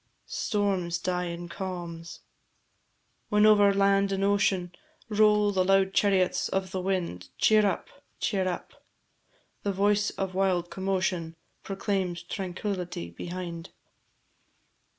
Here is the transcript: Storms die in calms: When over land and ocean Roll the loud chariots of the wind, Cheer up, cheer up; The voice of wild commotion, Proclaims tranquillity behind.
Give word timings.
Storms 0.25 0.97
die 0.97 1.25
in 1.25 1.47
calms: 1.47 2.21
When 3.29 3.45
over 3.45 3.71
land 3.71 4.11
and 4.11 4.23
ocean 4.23 4.73
Roll 5.09 5.51
the 5.51 5.63
loud 5.63 5.93
chariots 5.93 6.49
of 6.49 6.71
the 6.71 6.81
wind, 6.81 7.29
Cheer 7.37 7.67
up, 7.67 7.87
cheer 8.19 8.47
up; 8.47 8.83
The 9.61 9.71
voice 9.71 10.09
of 10.09 10.33
wild 10.33 10.71
commotion, 10.71 11.35
Proclaims 11.61 12.23
tranquillity 12.23 13.11
behind. 13.11 13.69